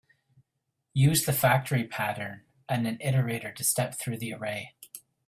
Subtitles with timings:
[0.95, 4.73] Use the factory pattern and an iterator to step through the array.